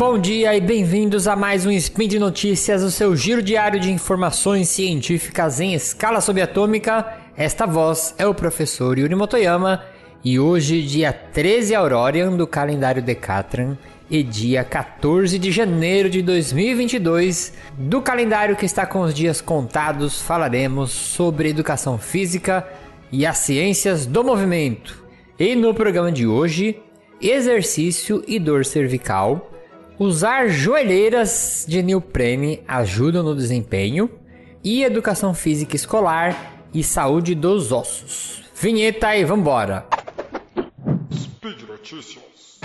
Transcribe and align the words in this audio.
Bom 0.00 0.18
dia 0.18 0.56
e 0.56 0.62
bem-vindos 0.62 1.28
a 1.28 1.36
mais 1.36 1.66
um 1.66 1.70
Spin 1.70 2.08
de 2.08 2.18
Notícias, 2.18 2.82
o 2.82 2.90
seu 2.90 3.14
giro 3.14 3.42
diário 3.42 3.78
de 3.78 3.92
informações 3.92 4.70
científicas 4.70 5.60
em 5.60 5.74
escala 5.74 6.22
subatômica. 6.22 7.06
Esta 7.36 7.66
voz 7.66 8.14
é 8.16 8.26
o 8.26 8.34
professor 8.34 8.98
Yuri 8.98 9.14
Motoyama 9.14 9.84
e 10.24 10.40
hoje, 10.40 10.80
dia 10.80 11.12
13 11.12 11.74
Aurorian 11.74 12.34
do 12.34 12.46
calendário 12.46 13.02
Decatran 13.02 13.76
e 14.10 14.22
dia 14.22 14.64
14 14.64 15.38
de 15.38 15.52
janeiro 15.52 16.08
de 16.08 16.22
2022 16.22 17.52
do 17.76 18.00
calendário 18.00 18.56
que 18.56 18.64
está 18.64 18.86
com 18.86 19.02
os 19.02 19.12
dias 19.12 19.42
contados, 19.42 20.18
falaremos 20.22 20.92
sobre 20.92 21.50
educação 21.50 21.98
física 21.98 22.66
e 23.12 23.26
as 23.26 23.36
ciências 23.36 24.06
do 24.06 24.24
movimento. 24.24 25.04
E 25.38 25.54
no 25.54 25.74
programa 25.74 26.10
de 26.10 26.26
hoje, 26.26 26.80
exercício 27.20 28.24
e 28.26 28.38
dor 28.38 28.64
cervical 28.64 29.50
Usar 30.02 30.48
joelheiras 30.48 31.66
de 31.68 31.82
neoprene 31.82 32.64
ajudam 32.66 33.22
no 33.22 33.36
desempenho 33.36 34.08
e 34.64 34.82
educação 34.82 35.34
física 35.34 35.76
escolar 35.76 36.64
e 36.72 36.82
saúde 36.82 37.34
dos 37.34 37.70
ossos. 37.70 38.42
Vinheta 38.58 39.14
e 39.14 39.26
vambora! 39.26 39.86
Speed 41.12 41.68
Notícias. 41.68 42.60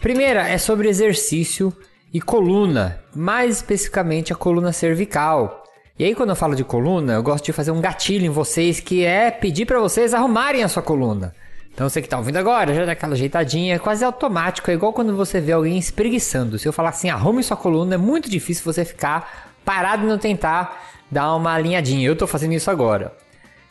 Primeira 0.00 0.48
é 0.48 0.58
sobre 0.58 0.88
exercício 0.88 1.72
e 2.12 2.20
coluna, 2.20 3.04
mais 3.14 3.58
especificamente 3.58 4.32
a 4.32 4.36
coluna 4.36 4.72
cervical. 4.72 5.63
E 5.96 6.02
aí, 6.02 6.12
quando 6.12 6.30
eu 6.30 6.36
falo 6.36 6.56
de 6.56 6.64
coluna, 6.64 7.12
eu 7.12 7.22
gosto 7.22 7.44
de 7.44 7.52
fazer 7.52 7.70
um 7.70 7.80
gatilho 7.80 8.26
em 8.26 8.28
vocês, 8.28 8.80
que 8.80 9.04
é 9.04 9.30
pedir 9.30 9.64
para 9.64 9.78
vocês 9.78 10.12
arrumarem 10.12 10.64
a 10.64 10.68
sua 10.68 10.82
coluna. 10.82 11.32
Então, 11.72 11.88
você 11.88 12.02
que 12.02 12.08
tá 12.08 12.18
ouvindo 12.18 12.36
agora, 12.36 12.74
já 12.74 12.84
dá 12.84 12.90
aquela 12.90 13.12
ajeitadinha, 13.12 13.76
é 13.76 13.78
quase 13.78 14.04
automático, 14.04 14.68
é 14.72 14.74
igual 14.74 14.92
quando 14.92 15.16
você 15.16 15.40
vê 15.40 15.52
alguém 15.52 15.78
espreguiçando. 15.78 16.58
Se 16.58 16.66
eu 16.66 16.72
falar 16.72 16.88
assim, 16.88 17.10
arrume 17.10 17.44
sua 17.44 17.56
coluna, 17.56 17.94
é 17.94 17.98
muito 17.98 18.28
difícil 18.28 18.64
você 18.64 18.84
ficar 18.84 19.54
parado 19.64 20.02
e 20.04 20.08
não 20.08 20.18
tentar 20.18 20.84
dar 21.08 21.32
uma 21.36 21.54
alinhadinha. 21.54 22.08
Eu 22.08 22.16
tô 22.16 22.26
fazendo 22.26 22.54
isso 22.54 22.72
agora. 22.72 23.12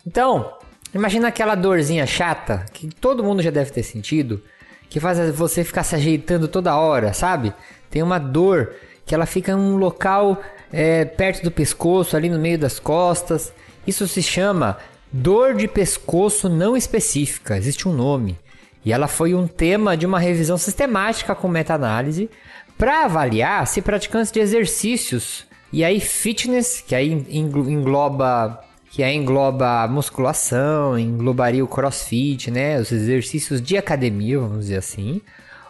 Então, 0.07 0.53
imagina 0.95 1.27
aquela 1.27 1.55
dorzinha 1.55 2.07
chata, 2.07 2.65
que 2.71 2.87
todo 2.87 3.21
mundo 3.21 3.41
já 3.41 3.51
deve 3.51 3.71
ter 3.71 3.83
sentido, 3.83 4.41
que 4.89 4.97
faz 4.97 5.19
você 5.35 5.61
ficar 5.61 5.83
se 5.83 5.95
ajeitando 5.95 6.47
toda 6.47 6.77
hora, 6.77 7.11
sabe? 7.11 7.53
Tem 7.89 8.01
uma 8.01 8.17
dor 8.17 8.73
que 9.05 9.13
ela 9.13 9.25
fica 9.25 9.51
em 9.51 9.55
um 9.55 9.75
local 9.75 10.41
é, 10.73 11.05
perto 11.05 11.43
do 11.43 11.51
pescoço, 11.51 12.17
ali 12.17 12.27
no 12.27 12.39
meio 12.39 12.57
das 12.57 12.79
costas. 12.79 13.53
Isso 13.85 14.07
se 14.07 14.23
chama 14.23 14.79
dor 15.11 15.53
de 15.53 15.67
pescoço 15.67 16.49
não 16.49 16.75
específica, 16.75 17.55
existe 17.55 17.87
um 17.87 17.93
nome. 17.93 18.35
E 18.83 18.91
ela 18.91 19.07
foi 19.07 19.35
um 19.35 19.47
tema 19.47 19.95
de 19.95 20.05
uma 20.05 20.19
revisão 20.19 20.57
sistemática 20.57 21.35
com 21.35 21.47
meta-análise 21.47 22.29
para 22.77 23.05
avaliar 23.05 23.65
se 23.67 23.81
praticantes 23.81 24.31
de 24.31 24.39
exercícios 24.39 25.45
e 25.71 25.83
aí 25.83 25.99
fitness, 25.99 26.83
que 26.85 26.95
aí 26.95 27.11
engloba 27.29 28.59
que 28.89 29.01
aí 29.01 29.15
engloba 29.15 29.87
musculação, 29.87 30.99
englobaria 30.99 31.63
o 31.63 31.67
crossfit, 31.67 32.51
né, 32.51 32.79
os 32.79 32.91
exercícios 32.91 33.59
de 33.59 33.75
academia, 33.75 34.37
vamos 34.37 34.59
dizer 34.59 34.77
assim, 34.77 35.19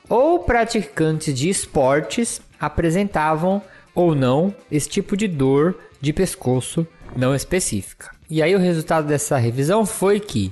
ou 0.09 0.39
praticantes 0.39 1.33
de 1.33 1.47
esportes 1.47 2.41
apresentavam 2.59 3.61
ou 3.95 4.15
não 4.15 4.53
esse 4.71 4.89
tipo 4.89 5.15
de 5.15 5.27
dor 5.27 5.77
de 6.01 6.11
pescoço 6.11 6.85
não 7.15 7.35
específica. 7.35 8.11
E 8.29 8.41
aí 8.41 8.55
o 8.55 8.59
resultado 8.59 9.07
dessa 9.07 9.37
revisão 9.37 9.85
foi 9.85 10.19
que 10.19 10.51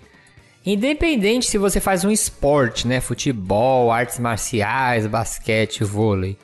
independente 0.66 1.48
se 1.48 1.58
você 1.58 1.80
faz 1.80 2.06
um 2.06 2.12
esporte, 2.12 2.88
né, 2.88 3.02
futebol, 3.02 3.92
artes 3.92 4.20
marciais, 4.20 5.08
basquete, 5.08 5.84
vôlei, 5.84 6.38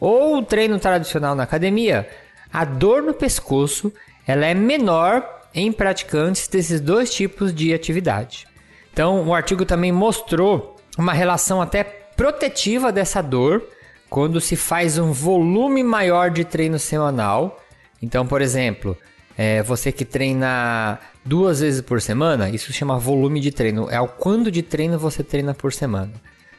ou 0.00 0.42
treino 0.42 0.78
tradicional 0.78 1.34
na 1.34 1.42
academia, 1.42 2.08
a 2.52 2.64
dor 2.64 3.02
no 3.02 3.12
pescoço 3.12 3.92
ela 4.26 4.46
é 4.46 4.54
menor 4.54 5.24
em 5.54 5.72
praticantes 5.72 6.48
desses 6.48 6.80
dois 6.80 7.12
tipos 7.12 7.52
de 7.52 7.74
atividade. 7.74 8.46
Então, 8.92 9.26
o 9.26 9.34
artigo 9.34 9.64
também 9.64 9.92
mostrou 9.92 10.76
uma 10.96 11.12
relação 11.12 11.60
até 11.62 11.84
protetiva 11.84 12.90
dessa 12.90 13.22
dor 13.22 13.62
quando 14.08 14.40
se 14.40 14.56
faz 14.56 14.98
um 14.98 15.12
volume 15.12 15.82
maior 15.82 16.30
de 16.30 16.44
treino 16.44 16.78
semanal. 16.78 17.60
Então, 18.00 18.26
por 18.26 18.40
exemplo, 18.40 18.96
é, 19.36 19.62
você 19.62 19.92
que 19.92 20.04
treina 20.04 20.98
duas 21.24 21.60
vezes 21.60 21.80
por 21.80 22.00
semana, 22.00 22.48
isso 22.50 22.72
chama 22.72 22.98
volume 22.98 23.40
de 23.40 23.52
treino. 23.52 23.88
É 23.90 24.00
o 24.00 24.08
quanto 24.08 24.50
de 24.50 24.62
treino 24.62 24.98
você 24.98 25.22
treina 25.22 25.54
por 25.54 25.72
semana. 25.72 26.12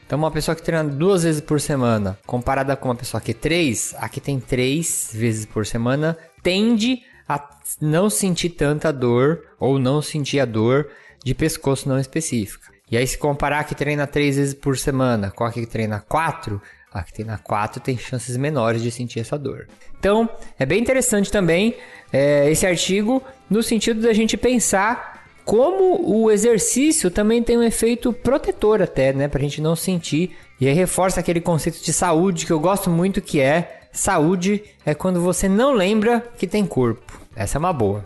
Então, 0.06 0.18
uma 0.18 0.32
pessoa 0.32 0.56
que 0.56 0.64
treina 0.64 0.90
duas 0.90 1.24
vezes 1.24 1.42
por 1.42 1.62
semana, 1.62 2.18
comparada 2.26 2.76
com 2.76 2.90
uma 2.90 2.96
pessoa 2.96 3.22
que 3.22 3.34
três, 3.34 3.94
a 4.00 4.10
que 4.10 4.20
tem 4.20 4.40
três 4.40 5.12
vezes 5.14 5.46
por 5.46 5.66
semana, 5.66 6.18
tende 6.42 7.04
a 7.28 7.48
não 7.80 8.10
sentir 8.10 8.50
tanta 8.50 8.92
dor 8.92 9.44
ou 9.60 9.78
não 9.78 10.02
sentir 10.02 10.40
a 10.40 10.46
dor 10.46 10.90
de 11.24 11.36
pescoço 11.36 11.88
não 11.88 12.00
específica. 12.00 12.72
E 12.92 12.98
aí, 12.98 13.06
se 13.06 13.20
comparar 13.20 13.60
a 13.60 13.64
que 13.64 13.76
treina 13.76 14.08
três 14.08 14.36
vezes 14.36 14.56
por 14.56 14.78
semana 14.78 15.30
com 15.30 15.44
a 15.44 15.52
que 15.52 15.64
treina 15.68 16.00
quatro, 16.00 16.60
a 16.92 17.04
que 17.04 17.14
treina 17.14 17.38
4 17.38 17.82
tem 17.82 17.98
chances 17.98 18.36
menores 18.36 18.82
de 18.82 18.92
sentir 18.92 19.20
essa 19.20 19.38
dor. 19.38 19.68
Então, 20.00 20.30
é 20.58 20.66
bem 20.66 20.80
interessante 20.80 21.32
também 21.32 21.76
é, 22.12 22.50
esse 22.50 22.66
artigo 22.66 23.22
no 23.50 23.62
sentido 23.62 24.02
da 24.02 24.14
gente 24.14 24.36
pensar 24.36 25.20
como 25.46 26.00
o 26.08 26.30
exercício 26.30 27.10
também 27.10 27.42
tem 27.42 27.58
um 27.58 27.64
efeito 27.64 28.14
protetor 28.14 28.82
até, 28.82 29.12
né? 29.14 29.28
Pra 29.28 29.42
gente 29.42 29.60
não 29.60 29.76
sentir. 29.76 30.36
E 30.62 30.68
aí 30.68 30.74
reforça 30.74 31.20
aquele 31.20 31.42
conceito 31.42 31.84
de 31.84 31.92
saúde 31.92 32.46
que 32.46 32.52
eu 32.52 32.60
gosto 32.60 32.90
muito 32.90 33.22
que 33.22 33.40
é 33.40 33.80
saúde 33.92 34.64
é 34.86 34.94
quando 34.94 35.22
você 35.22 35.50
não 35.50 35.74
lembra 35.74 36.24
que 36.38 36.46
tem 36.46 36.66
corpo. 36.66 37.20
Essa 37.36 37.58
é 37.58 37.60
uma 37.60 37.74
boa. 37.74 38.06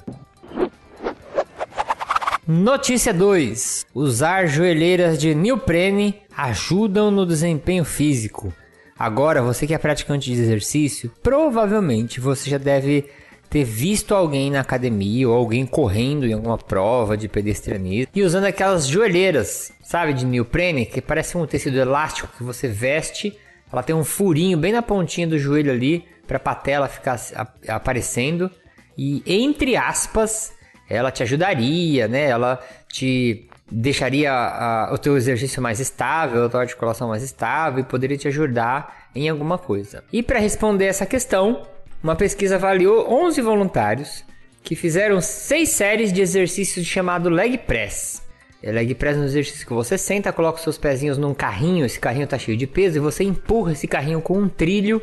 Notícia 2.48 3.14
2. 3.14 3.86
Usar 3.94 4.46
joelheiras 4.48 5.18
de 5.18 5.34
neoprene 5.34 6.22
ajudam 6.36 7.10
no 7.10 7.26
desempenho 7.26 7.86
físico. 7.86 8.54
Agora, 9.04 9.42
você 9.42 9.68
que 9.68 9.74
é 9.74 9.78
praticante 9.78 10.34
de 10.34 10.42
exercício, 10.42 11.12
provavelmente 11.22 12.22
você 12.22 12.50
já 12.50 12.58
deve 12.58 13.04
ter 13.50 13.66
visto 13.66 14.16
alguém 14.16 14.50
na 14.50 14.62
academia 14.62 15.28
ou 15.28 15.36
alguém 15.36 15.66
correndo 15.66 16.26
em 16.26 16.32
alguma 16.32 16.58
prova 16.58 17.18
de 17.18 17.28
pedestrianismo 17.28 18.10
e 18.16 18.24
usando 18.24 18.46
aquelas 18.46 18.88
joelheiras, 18.88 19.74
sabe, 19.84 20.14
de 20.14 20.26
neoprene, 20.26 20.86
que 20.86 21.02
parece 21.02 21.38
um 21.38 21.46
tecido 21.46 21.78
elástico 21.78 22.30
que 22.38 22.44
você 22.44 22.70
veste. 22.70 23.38
Ela 23.70 23.84
tem 23.84 23.94
um 23.94 24.06
furinho 24.06 24.58
bem 24.58 24.72
na 24.72 24.82
pontinha 24.82 25.28
do 25.28 25.38
joelho 25.38 25.74
ali 25.74 26.06
para 26.26 26.38
a 26.38 26.40
patela 26.40 26.88
ficar 26.88 27.20
aparecendo 27.68 28.50
e 28.98 29.22
entre 29.28 29.76
aspas, 29.76 30.54
ela 30.90 31.12
te 31.12 31.24
ajudaria, 31.24 32.08
né? 32.08 32.30
Ela 32.30 32.58
te 32.88 33.50
deixaria 33.72 34.32
a, 34.32 34.94
o 34.94 34.98
teu 34.98 35.16
exercício 35.18 35.62
mais 35.62 35.80
estável, 35.80 36.46
a 36.46 36.50
tua 36.50 36.62
articulação 36.62 37.10
mais 37.10 37.24
estável 37.24 37.80
e 37.80 37.84
poderia 37.84 38.18
te 38.18 38.28
ajudar 38.28 39.10
em 39.16 39.30
alguma 39.30 39.58
coisa. 39.58 40.04
E 40.12 40.22
para 40.22 40.40
responder 40.40 40.86
essa 40.86 41.06
questão, 41.06 41.64
uma 42.04 42.16
pesquisa 42.16 42.56
avaliou 42.56 43.12
11 43.12 43.42
voluntários 43.42 44.24
que 44.64 44.76
fizeram 44.76 45.20
seis 45.22 45.70
séries 45.70 46.12
de 46.12 46.22
exercícios 46.22 46.86
chamado 46.86 47.30
leg 47.30 47.58
press. 47.58 48.22
É 48.62 48.72
leg 48.72 48.96
press 48.96 49.18
é 49.18 49.20
um 49.20 49.26
exercício 49.26 49.68
que 49.68 49.74
você 49.74 49.98
senta, 49.98 50.32
coloca 50.32 50.58
os 50.58 50.64
seus 50.64 50.78
pezinhos 50.78 51.18
num 51.18 51.34
carrinho, 51.34 51.86
esse 51.86 52.00
carrinho 52.00 52.24
está 52.24 52.38
cheio 52.38 52.58
de 52.58 52.66
peso 52.66 52.98
e 52.98 53.00
você 53.00 53.24
empurra 53.24 53.74
esse 53.74 53.88
carrinho 53.88 54.22
com 54.22 54.38
um 54.38 54.48
trilho 54.48 55.02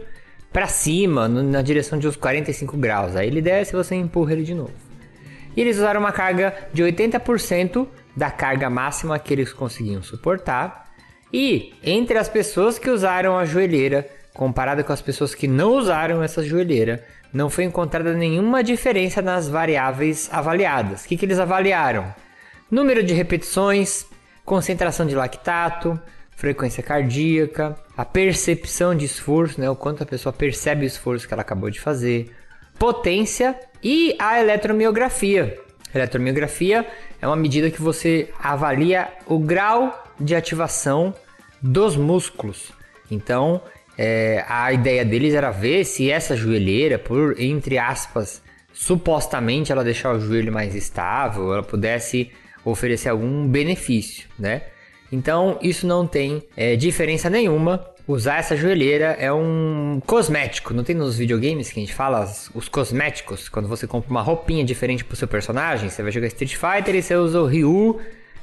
para 0.50 0.66
cima, 0.66 1.28
no, 1.28 1.42
na 1.42 1.60
direção 1.62 1.98
de 1.98 2.08
uns 2.08 2.16
45 2.16 2.76
graus. 2.78 3.14
Aí 3.14 3.26
ele 3.26 3.42
desce 3.42 3.74
e 3.74 3.76
você 3.76 3.94
empurra 3.94 4.32
ele 4.32 4.42
de 4.42 4.54
novo. 4.54 4.72
E 5.56 5.60
eles 5.60 5.76
usaram 5.76 6.00
uma 6.00 6.12
carga 6.12 6.54
de 6.72 6.82
80% 6.82 7.86
da 8.16 8.30
carga 8.30 8.68
máxima 8.68 9.18
que 9.18 9.32
eles 9.32 9.52
conseguiam 9.52 10.02
suportar. 10.02 10.90
E 11.32 11.74
entre 11.82 12.18
as 12.18 12.28
pessoas 12.28 12.78
que 12.78 12.90
usaram 12.90 13.38
a 13.38 13.44
joelheira, 13.44 14.08
comparada 14.34 14.82
com 14.82 14.92
as 14.92 15.02
pessoas 15.02 15.34
que 15.34 15.46
não 15.46 15.74
usaram 15.74 16.22
essa 16.22 16.42
joelheira, 16.42 17.04
não 17.32 17.48
foi 17.48 17.64
encontrada 17.64 18.12
nenhuma 18.12 18.62
diferença 18.62 19.22
nas 19.22 19.48
variáveis 19.48 20.28
avaliadas. 20.32 21.04
O 21.04 21.08
que, 21.08 21.16
que 21.16 21.24
eles 21.24 21.38
avaliaram? 21.38 22.12
Número 22.70 23.02
de 23.02 23.14
repetições, 23.14 24.06
concentração 24.44 25.06
de 25.06 25.14
lactato, 25.14 26.00
frequência 26.40 26.82
cardíaca, 26.82 27.76
a 27.96 28.04
percepção 28.04 28.94
de 28.94 29.04
esforço, 29.04 29.60
né, 29.60 29.68
o 29.68 29.76
quanto 29.76 30.02
a 30.02 30.06
pessoa 30.06 30.32
percebe 30.32 30.84
o 30.84 30.86
esforço 30.86 31.28
que 31.28 31.34
ela 31.34 31.42
acabou 31.42 31.70
de 31.70 31.80
fazer, 31.80 32.34
potência 32.78 33.54
e 33.82 34.16
a 34.18 34.40
eletromiografia. 34.40 35.58
Eletromiografia 35.94 36.86
é 37.20 37.26
uma 37.26 37.36
medida 37.36 37.70
que 37.70 37.82
você 37.82 38.28
avalia 38.38 39.08
o 39.26 39.38
grau 39.38 40.04
de 40.18 40.34
ativação 40.34 41.14
dos 41.60 41.96
músculos. 41.96 42.72
Então, 43.10 43.60
é, 43.98 44.44
a 44.48 44.72
ideia 44.72 45.04
deles 45.04 45.34
era 45.34 45.50
ver 45.50 45.84
se 45.84 46.10
essa 46.10 46.36
joelheira, 46.36 46.98
por 46.98 47.38
entre 47.40 47.76
aspas, 47.76 48.42
supostamente 48.72 49.72
ela 49.72 49.84
deixar 49.84 50.14
o 50.14 50.20
joelho 50.20 50.52
mais 50.52 50.74
estável, 50.74 51.52
ela 51.52 51.62
pudesse 51.62 52.30
oferecer 52.64 53.08
algum 53.08 53.46
benefício, 53.46 54.28
né? 54.38 54.62
Então 55.12 55.58
isso 55.60 55.86
não 55.86 56.06
tem 56.06 56.42
é, 56.56 56.76
diferença 56.76 57.28
nenhuma. 57.28 57.84
Usar 58.10 58.38
essa 58.38 58.56
joelheira 58.56 59.16
é 59.20 59.32
um 59.32 60.02
cosmético. 60.04 60.74
Não 60.74 60.82
tem 60.82 60.96
nos 60.96 61.16
videogames 61.16 61.70
que 61.70 61.78
a 61.78 61.82
gente 61.82 61.94
fala 61.94 62.28
os 62.52 62.68
cosméticos? 62.68 63.48
Quando 63.48 63.68
você 63.68 63.86
compra 63.86 64.10
uma 64.10 64.20
roupinha 64.20 64.64
diferente 64.64 65.04
pro 65.04 65.14
seu 65.14 65.28
personagem, 65.28 65.88
você 65.88 66.02
vai 66.02 66.10
jogar 66.10 66.26
Street 66.26 66.56
Fighter 66.56 66.96
e 66.96 67.02
você 67.02 67.14
usa 67.14 67.40
o 67.40 67.46
Ryu, 67.46 68.00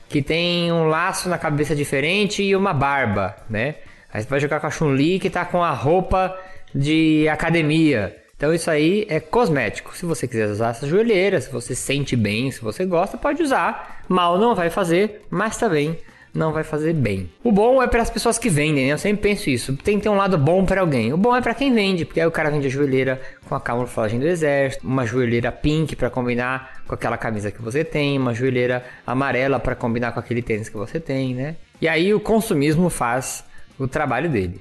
que 0.07 0.21
tem 0.21 0.71
um 0.71 0.87
laço 0.87 1.27
na 1.27 1.37
cabeça 1.37 1.75
diferente 1.75 2.41
e 2.41 2.55
uma 2.55 2.71
barba, 2.71 3.35
né? 3.49 3.75
Aí 4.13 4.23
você 4.23 4.29
vai 4.29 4.39
jogar 4.39 4.61
com 4.61 4.67
a 4.67 4.71
Chun-Li 4.71 5.19
que 5.19 5.29
tá 5.29 5.43
com 5.43 5.61
a 5.61 5.71
roupa 5.71 6.33
de 6.73 7.27
academia. 7.27 8.15
Então 8.37 8.53
isso 8.53 8.71
aí 8.71 9.05
é 9.09 9.19
cosmético. 9.19 9.97
Se 9.97 10.05
você 10.05 10.29
quiser 10.29 10.47
usar 10.49 10.69
essa 10.69 10.87
joelheira, 10.87 11.41
se 11.41 11.51
você 11.51 11.75
sente 11.75 12.15
bem, 12.15 12.51
se 12.51 12.61
você 12.61 12.85
gosta, 12.85 13.17
pode 13.17 13.43
usar. 13.43 14.01
Mal 14.07 14.39
não 14.39 14.55
vai 14.55 14.69
fazer, 14.69 15.25
mas 15.29 15.57
também 15.57 15.99
não 16.33 16.51
vai 16.51 16.63
fazer 16.63 16.93
bem. 16.93 17.29
O 17.43 17.51
bom 17.51 17.81
é 17.81 17.87
para 17.87 18.01
as 18.01 18.09
pessoas 18.09 18.37
que 18.37 18.49
vendem, 18.49 18.85
né? 18.85 18.93
Eu 18.93 18.97
sempre 18.97 19.29
penso 19.29 19.49
isso. 19.49 19.75
Tem 19.77 19.97
que 19.97 20.03
ter 20.03 20.09
um 20.09 20.15
lado 20.15 20.37
bom 20.37 20.65
para 20.65 20.81
alguém. 20.81 21.13
O 21.13 21.17
bom 21.17 21.35
é 21.35 21.41
para 21.41 21.53
quem 21.53 21.73
vende, 21.73 22.05
porque 22.05 22.19
aí 22.19 22.27
o 22.27 22.31
cara 22.31 22.49
vende 22.49 22.67
a 22.67 22.69
joelheira 22.69 23.21
com 23.47 23.55
a 23.55 23.59
camuflagem 23.59 24.19
do 24.19 24.27
exército, 24.27 24.85
uma 24.85 25.05
joelheira 25.05 25.51
pink 25.51 25.95
para 25.95 26.09
combinar 26.09 26.81
com 26.87 26.93
aquela 26.93 27.17
camisa 27.17 27.51
que 27.51 27.61
você 27.61 27.83
tem, 27.83 28.17
uma 28.17 28.33
joelheira 28.33 28.83
amarela 29.05 29.59
para 29.59 29.75
combinar 29.75 30.11
com 30.11 30.19
aquele 30.19 30.41
tênis 30.41 30.69
que 30.69 30.77
você 30.77 30.99
tem, 30.99 31.33
né? 31.33 31.55
E 31.81 31.87
aí 31.87 32.13
o 32.13 32.19
consumismo 32.19 32.89
faz 32.89 33.43
o 33.79 33.87
trabalho 33.87 34.29
dele. 34.29 34.59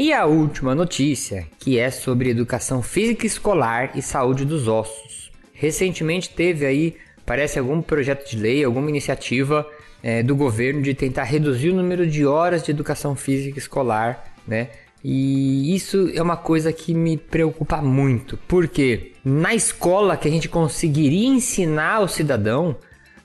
E 0.00 0.12
a 0.12 0.26
última 0.26 0.76
notícia, 0.76 1.48
que 1.58 1.76
é 1.76 1.90
sobre 1.90 2.30
educação 2.30 2.80
física 2.82 3.26
escolar 3.26 3.90
e 3.96 4.00
saúde 4.00 4.44
dos 4.44 4.68
ossos. 4.68 5.28
Recentemente 5.52 6.30
teve 6.30 6.64
aí, 6.64 6.96
parece 7.28 7.58
algum 7.58 7.82
projeto 7.82 8.26
de 8.26 8.38
lei, 8.38 8.64
alguma 8.64 8.88
iniciativa 8.88 9.68
é, 10.02 10.22
do 10.22 10.34
governo 10.34 10.80
de 10.80 10.94
tentar 10.94 11.24
reduzir 11.24 11.68
o 11.68 11.74
número 11.74 12.06
de 12.06 12.24
horas 12.24 12.62
de 12.62 12.70
educação 12.70 13.14
física 13.14 13.58
escolar, 13.58 14.32
né? 14.46 14.70
E 15.04 15.76
isso 15.76 16.10
é 16.14 16.22
uma 16.22 16.38
coisa 16.38 16.72
que 16.72 16.94
me 16.94 17.18
preocupa 17.18 17.82
muito, 17.82 18.38
porque 18.48 19.12
na 19.22 19.54
escola 19.54 20.16
que 20.16 20.26
a 20.26 20.30
gente 20.30 20.48
conseguiria 20.48 21.28
ensinar 21.28 22.00
o 22.00 22.08
cidadão 22.08 22.74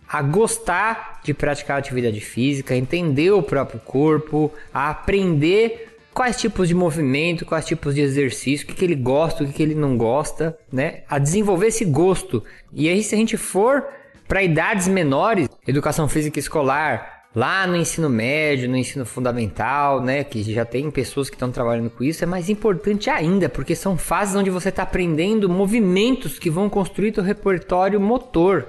a 0.08 0.22
gostar 0.22 1.22
de 1.24 1.34
praticar 1.34 1.80
atividade 1.80 2.20
física, 2.20 2.76
entender 2.76 3.32
o 3.32 3.42
próprio 3.42 3.80
corpo, 3.80 4.52
a 4.74 4.90
aprender 4.90 5.93
quais 6.14 6.38
tipos 6.40 6.68
de 6.68 6.76
movimento, 6.76 7.46
quais 7.46 7.66
tipos 7.66 7.96
de 7.96 8.02
exercício, 8.02 8.66
o 8.66 8.70
que, 8.70 8.76
que 8.76 8.86
ele 8.86 8.96
gosta, 8.96 9.44
o 9.44 9.48
que, 9.48 9.54
que 9.54 9.64
ele 9.64 9.76
não 9.76 9.98
gosta, 9.98 10.58
né? 10.72 11.04
A 11.10 11.18
desenvolver 11.18 11.68
esse 11.68 11.86
gosto. 11.86 12.44
E 12.72 12.88
aí, 12.88 13.04
se 13.04 13.16
a 13.16 13.18
gente 13.18 13.38
for 13.38 13.86
para 14.28 14.44
idades 14.44 14.88
menores, 14.88 15.50
educação 15.68 16.08
física 16.08 16.40
escolar, 16.40 17.24
lá 17.36 17.66
no 17.66 17.76
ensino 17.76 18.10
médio, 18.10 18.70
no 18.70 18.78
ensino 18.78 19.06
fundamental, 19.06 20.02
né, 20.02 20.24
que 20.24 20.44
já 20.54 20.64
tem 20.64 20.90
pessoas 20.92 21.30
que 21.30 21.36
estão 21.36 21.52
trabalhando 21.52 21.90
com 21.90 22.04
isso, 22.04 22.24
é 22.24 22.28
mais 22.28 22.50
importante 22.50 23.10
ainda, 23.10 23.50
porque 23.50 23.76
são 23.76 23.98
fases 23.98 24.36
onde 24.36 24.50
você 24.50 24.70
está 24.70 24.84
aprendendo 24.84 25.50
movimentos 25.50 26.38
que 26.38 26.50
vão 26.50 26.70
construir 26.70 27.12
teu 27.12 27.24
repertório 27.24 28.00
motor. 28.00 28.68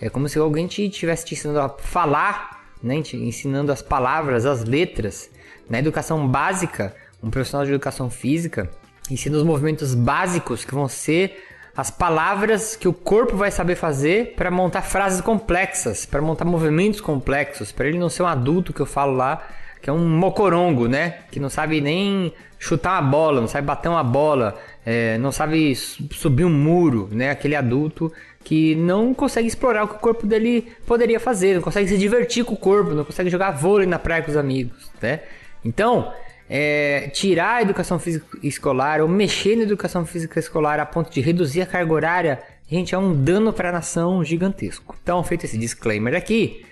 É 0.00 0.08
como 0.08 0.28
se 0.28 0.38
alguém 0.38 0.66
te 0.66 0.86
estivesse 0.86 1.24
te 1.24 1.34
ensinando 1.34 1.60
a 1.60 1.68
falar, 1.68 2.72
né, 2.82 3.02
te 3.02 3.16
ensinando 3.16 3.72
as 3.72 3.82
palavras, 3.82 4.46
as 4.46 4.64
letras. 4.64 5.28
Na 5.68 5.78
educação 5.78 6.26
básica, 6.26 6.94
um 7.22 7.30
profissional 7.30 7.66
de 7.66 7.72
educação 7.72 8.08
física 8.08 8.70
ensina 9.10 9.36
os 9.36 9.42
movimentos 9.42 9.94
básicos 9.94 10.64
que 10.64 10.74
vão 10.74 10.88
ser 10.88 11.44
as 11.76 11.90
palavras 11.90 12.74
que 12.74 12.88
o 12.88 12.92
corpo 12.92 13.36
vai 13.36 13.50
saber 13.50 13.76
fazer 13.76 14.34
para 14.34 14.50
montar 14.50 14.82
frases 14.82 15.20
complexas, 15.20 16.04
para 16.04 16.20
montar 16.20 16.44
movimentos 16.44 17.00
complexos, 17.00 17.70
para 17.70 17.86
ele 17.86 17.98
não 17.98 18.08
ser 18.08 18.24
um 18.24 18.26
adulto 18.26 18.72
que 18.72 18.80
eu 18.80 18.86
falo 18.86 19.14
lá, 19.14 19.46
que 19.80 19.88
é 19.88 19.92
um 19.92 20.08
mocorongo, 20.08 20.88
né? 20.88 21.18
Que 21.30 21.38
não 21.38 21.48
sabe 21.48 21.80
nem 21.80 22.32
chutar 22.58 23.00
uma 23.00 23.08
bola, 23.08 23.40
não 23.40 23.46
sabe 23.46 23.64
bater 23.64 23.88
uma 23.88 24.02
bola, 24.02 24.58
é, 24.84 25.16
não 25.18 25.30
sabe 25.30 25.74
subir 25.76 26.44
um 26.44 26.50
muro, 26.50 27.08
né? 27.12 27.30
Aquele 27.30 27.54
adulto 27.54 28.12
que 28.42 28.74
não 28.74 29.14
consegue 29.14 29.46
explorar 29.46 29.84
o 29.84 29.88
que 29.88 29.94
o 29.94 29.98
corpo 29.98 30.26
dele 30.26 30.72
poderia 30.84 31.20
fazer, 31.20 31.54
não 31.54 31.62
consegue 31.62 31.88
se 31.88 31.96
divertir 31.96 32.44
com 32.44 32.54
o 32.54 32.56
corpo, 32.56 32.92
não 32.92 33.04
consegue 33.04 33.30
jogar 33.30 33.52
vôlei 33.52 33.86
na 33.86 34.00
praia 34.00 34.22
com 34.22 34.30
os 34.30 34.36
amigos, 34.36 34.90
né? 35.00 35.20
Então, 35.64 36.12
é, 36.48 37.08
tirar 37.12 37.56
a 37.56 37.62
educação 37.62 37.98
física 37.98 38.38
escolar 38.42 39.00
ou 39.00 39.08
mexer 39.08 39.56
na 39.56 39.64
educação 39.64 40.06
física 40.06 40.38
escolar 40.38 40.80
a 40.80 40.86
ponto 40.86 41.10
de 41.10 41.20
reduzir 41.20 41.60
a 41.60 41.66
carga 41.66 41.92
horária, 41.92 42.42
gente, 42.70 42.94
é 42.94 42.98
um 42.98 43.14
dano 43.14 43.52
para 43.52 43.68
a 43.68 43.72
nação 43.72 44.24
gigantesco. 44.24 44.96
Então, 45.02 45.22
feito 45.22 45.44
esse 45.44 45.58
disclaimer 45.58 46.14
aqui, 46.14 46.64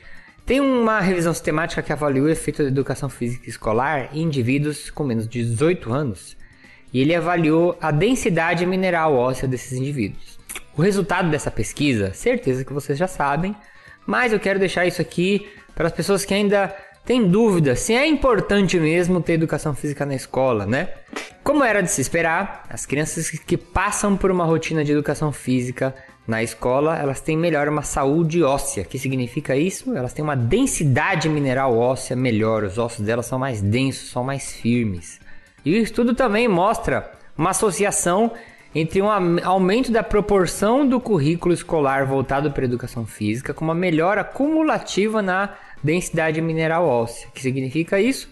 tem 0.46 0.60
uma 0.60 1.00
revisão 1.00 1.32
sistemática 1.32 1.82
que 1.82 1.92
avaliou 1.92 2.26
o 2.26 2.30
efeito 2.30 2.62
da 2.62 2.68
educação 2.68 3.08
física 3.08 3.50
escolar 3.50 4.10
em 4.12 4.22
indivíduos 4.22 4.90
com 4.90 5.04
menos 5.04 5.28
de 5.28 5.42
18 5.42 5.92
anos 5.92 6.36
e 6.92 7.00
ele 7.00 7.14
avaliou 7.14 7.76
a 7.80 7.90
densidade 7.90 8.64
mineral 8.64 9.14
óssea 9.14 9.48
desses 9.48 9.72
indivíduos. 9.72 10.38
O 10.76 10.82
resultado 10.82 11.30
dessa 11.30 11.50
pesquisa, 11.50 12.12
certeza 12.14 12.64
que 12.64 12.72
vocês 12.72 12.96
já 12.96 13.08
sabem, 13.08 13.56
mas 14.06 14.32
eu 14.32 14.38
quero 14.38 14.58
deixar 14.58 14.86
isso 14.86 15.02
aqui 15.02 15.48
para 15.74 15.88
as 15.88 15.92
pessoas 15.92 16.24
que 16.24 16.32
ainda 16.32 16.74
tem 17.06 17.28
dúvida 17.28 17.76
se 17.76 17.94
é 17.94 18.04
importante 18.04 18.78
mesmo 18.80 19.22
ter 19.22 19.34
educação 19.34 19.72
física 19.74 20.04
na 20.04 20.16
escola, 20.16 20.66
né? 20.66 20.88
Como 21.42 21.62
era 21.62 21.80
de 21.80 21.88
se 21.88 22.00
esperar, 22.00 22.64
as 22.68 22.84
crianças 22.84 23.30
que 23.30 23.56
passam 23.56 24.16
por 24.16 24.32
uma 24.32 24.44
rotina 24.44 24.84
de 24.84 24.90
educação 24.90 25.30
física 25.30 25.94
na 26.26 26.42
escola, 26.42 26.98
elas 26.98 27.20
têm 27.20 27.36
melhor 27.36 27.68
uma 27.68 27.82
saúde 27.82 28.42
óssea. 28.42 28.82
O 28.82 28.86
que 28.86 28.98
significa 28.98 29.54
isso? 29.54 29.96
Elas 29.96 30.12
têm 30.12 30.24
uma 30.24 30.34
densidade 30.34 31.28
mineral 31.28 31.78
óssea 31.78 32.16
melhor, 32.16 32.64
os 32.64 32.76
ossos 32.76 33.06
delas 33.06 33.26
são 33.26 33.38
mais 33.38 33.62
densos, 33.62 34.10
são 34.10 34.24
mais 34.24 34.52
firmes. 34.52 35.20
E 35.64 35.78
o 35.78 35.80
estudo 35.80 36.12
também 36.12 36.48
mostra 36.48 37.12
uma 37.38 37.50
associação 37.50 38.32
entre 38.74 39.00
um 39.00 39.08
aumento 39.44 39.92
da 39.92 40.02
proporção 40.02 40.86
do 40.86 41.00
currículo 41.00 41.54
escolar 41.54 42.04
voltado 42.04 42.50
para 42.50 42.62
a 42.62 42.66
educação 42.66 43.06
física 43.06 43.54
com 43.54 43.64
uma 43.64 43.74
melhora 43.74 44.24
cumulativa 44.24 45.22
na 45.22 45.54
densidade 45.82 46.40
mineral 46.40 46.86
óssea. 46.86 47.28
O 47.28 47.32
que 47.32 47.40
significa 47.40 48.00
isso? 48.00 48.28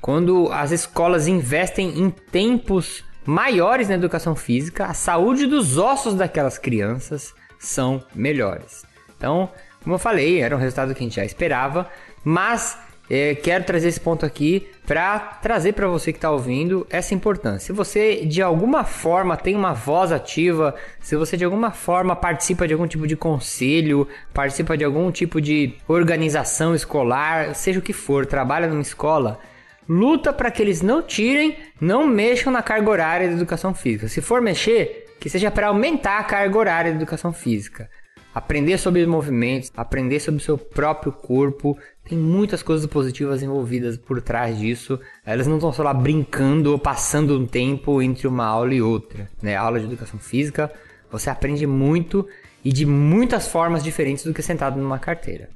Quando 0.00 0.50
as 0.52 0.70
escolas 0.70 1.26
investem 1.26 1.98
em 1.98 2.10
tempos 2.10 3.04
maiores 3.24 3.88
na 3.88 3.94
educação 3.94 4.34
física, 4.34 4.86
a 4.86 4.94
saúde 4.94 5.46
dos 5.46 5.76
ossos 5.76 6.14
daquelas 6.14 6.58
crianças 6.58 7.34
são 7.58 8.02
melhores. 8.14 8.84
Então, 9.16 9.50
como 9.82 9.94
eu 9.94 9.98
falei, 9.98 10.40
era 10.40 10.56
um 10.56 10.58
resultado 10.58 10.94
que 10.94 11.00
a 11.00 11.06
gente 11.06 11.16
já 11.16 11.24
esperava, 11.24 11.88
mas 12.24 12.78
é, 13.10 13.34
quero 13.34 13.64
trazer 13.64 13.88
esse 13.88 13.98
ponto 13.98 14.24
aqui 14.24 14.68
para 14.86 15.18
trazer 15.18 15.72
para 15.72 15.88
você 15.88 16.12
que 16.12 16.18
está 16.18 16.30
ouvindo 16.30 16.86
essa 16.88 17.12
importância. 17.12 17.66
Se 17.66 17.72
você 17.72 18.24
de 18.24 18.40
alguma 18.40 18.84
forma 18.84 19.36
tem 19.36 19.56
uma 19.56 19.72
voz 19.72 20.12
ativa, 20.12 20.76
se 21.00 21.16
você 21.16 21.36
de 21.36 21.44
alguma 21.44 21.72
forma 21.72 22.14
participa 22.14 22.68
de 22.68 22.72
algum 22.72 22.86
tipo 22.86 23.08
de 23.08 23.16
conselho, 23.16 24.06
participa 24.32 24.76
de 24.76 24.84
algum 24.84 25.10
tipo 25.10 25.40
de 25.40 25.74
organização 25.88 26.72
escolar, 26.72 27.52
seja 27.56 27.80
o 27.80 27.82
que 27.82 27.92
for, 27.92 28.24
trabalha 28.24 28.68
numa 28.68 28.80
escola, 28.80 29.40
luta 29.88 30.32
para 30.32 30.50
que 30.50 30.62
eles 30.62 30.80
não 30.80 31.02
tirem, 31.02 31.56
não 31.80 32.06
mexam 32.06 32.52
na 32.52 32.62
carga 32.62 32.88
horária 32.88 33.26
da 33.26 33.34
educação 33.34 33.74
física. 33.74 34.06
Se 34.06 34.20
for 34.20 34.40
mexer, 34.40 35.06
que 35.18 35.28
seja 35.28 35.50
para 35.50 35.66
aumentar 35.66 36.18
a 36.18 36.24
carga 36.24 36.56
horária 36.56 36.92
da 36.92 36.96
educação 36.96 37.32
física. 37.32 37.90
Aprender 38.32 38.78
sobre 38.78 39.02
os 39.02 39.08
movimentos, 39.08 39.72
aprender 39.76 40.20
sobre 40.20 40.40
o 40.40 40.44
seu 40.44 40.56
próprio 40.56 41.10
corpo, 41.10 41.76
tem 42.04 42.16
muitas 42.16 42.62
coisas 42.62 42.86
positivas 42.86 43.42
envolvidas 43.42 43.96
por 43.96 44.22
trás 44.22 44.56
disso. 44.56 45.00
Elas 45.26 45.48
não 45.48 45.56
estão 45.56 45.72
só 45.72 45.82
lá 45.82 45.92
brincando 45.92 46.70
ou 46.70 46.78
passando 46.78 47.36
um 47.36 47.44
tempo 47.44 48.00
entre 48.00 48.28
uma 48.28 48.44
aula 48.44 48.72
e 48.72 48.80
outra. 48.80 49.28
Né? 49.42 49.56
A 49.56 49.62
aula 49.62 49.80
de 49.80 49.86
educação 49.86 50.20
física, 50.20 50.72
você 51.10 51.28
aprende 51.28 51.66
muito 51.66 52.26
e 52.64 52.72
de 52.72 52.86
muitas 52.86 53.48
formas 53.48 53.82
diferentes 53.82 54.24
do 54.24 54.32
que 54.32 54.42
sentado 54.42 54.78
numa 54.78 54.98
carteira. 54.98 55.48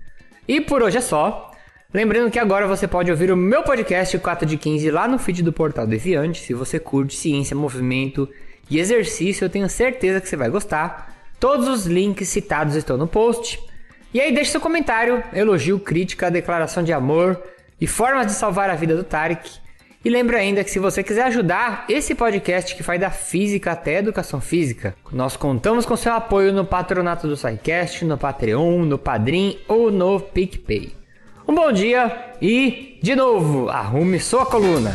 E 0.48 0.60
por 0.60 0.82
hoje 0.82 0.98
é 0.98 1.00
só. 1.00 1.52
Lembrando 1.92 2.28
que 2.28 2.40
agora 2.40 2.66
você 2.66 2.88
pode 2.88 3.08
ouvir 3.08 3.30
o 3.30 3.36
meu 3.36 3.62
podcast 3.62 4.18
4 4.18 4.46
de 4.46 4.56
15 4.56 4.90
lá 4.90 5.06
no 5.06 5.16
feed 5.16 5.44
do 5.44 5.52
Portal 5.52 5.86
Deviante. 5.86 6.40
Se 6.40 6.52
você 6.52 6.80
curte 6.80 7.14
ciência, 7.14 7.56
movimento 7.56 8.28
e 8.68 8.80
exercício, 8.80 9.44
eu 9.44 9.48
tenho 9.50 9.68
certeza 9.68 10.20
que 10.20 10.28
você 10.28 10.36
vai 10.36 10.50
gostar. 10.50 11.13
Todos 11.38 11.68
os 11.68 11.86
links 11.86 12.28
citados 12.28 12.74
estão 12.74 12.96
no 12.96 13.06
post. 13.06 13.60
E 14.12 14.20
aí 14.20 14.32
deixe 14.32 14.52
seu 14.52 14.60
comentário, 14.60 15.22
elogio, 15.32 15.78
crítica, 15.78 16.30
declaração 16.30 16.82
de 16.82 16.92
amor 16.92 17.40
e 17.80 17.86
formas 17.86 18.26
de 18.26 18.32
salvar 18.32 18.70
a 18.70 18.74
vida 18.74 18.96
do 18.96 19.04
Tarek. 19.04 19.50
E 20.04 20.10
lembra 20.10 20.38
ainda 20.38 20.62
que 20.62 20.70
se 20.70 20.78
você 20.78 21.02
quiser 21.02 21.24
ajudar 21.24 21.86
esse 21.88 22.14
podcast 22.14 22.76
que 22.76 22.82
vai 22.82 22.98
da 22.98 23.10
física 23.10 23.72
até 23.72 23.98
educação 23.98 24.38
física, 24.38 24.94
nós 25.10 25.34
contamos 25.34 25.86
com 25.86 25.96
seu 25.96 26.12
apoio 26.12 26.52
no 26.52 26.64
patronato 26.64 27.26
do 27.26 27.36
SciCast, 27.36 28.04
no 28.04 28.18
Patreon, 28.18 28.84
no 28.84 28.98
Padrim 28.98 29.58
ou 29.66 29.90
no 29.90 30.20
PicPay. 30.20 30.94
Um 31.48 31.54
bom 31.54 31.72
dia 31.72 32.34
e, 32.40 32.98
de 33.02 33.16
novo, 33.16 33.68
arrume 33.70 34.20
sua 34.20 34.44
coluna. 34.44 34.94